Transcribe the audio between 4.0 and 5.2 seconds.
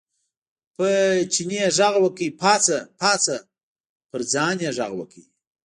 پر ځان یې غږ وکړ.